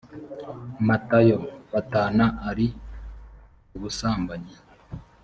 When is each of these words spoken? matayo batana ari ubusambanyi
matayo 0.87 1.37
batana 1.71 2.25
ari 2.49 2.67
ubusambanyi 3.75 4.53